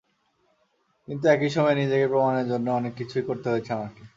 [1.07, 4.01] কিন্তু একই সময়ে নিজেকে প্রমাণের জন্য অনেক কিছুই করতে হয়েছে আমাকে।